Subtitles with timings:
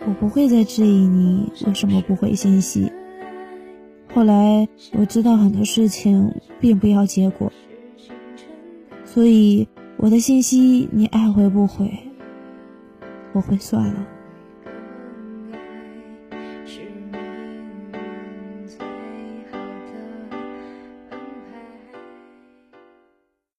[0.00, 2.92] 我不会再质疑你为什么不回信息。
[4.14, 7.52] 后来我知道很多事情并不要结果，
[9.04, 11.90] 所以我的信息你爱回不回，
[13.32, 14.06] 我会算了。